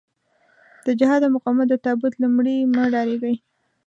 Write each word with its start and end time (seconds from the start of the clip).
د 0.85 0.87
جهاد 0.99 1.21
او 1.25 1.33
مقاومت 1.35 1.67
د 1.69 1.75
تابوت 1.85 2.13
له 2.19 2.27
مړي 2.35 2.57
مه 2.73 2.83
ډارېږئ. 2.93 3.35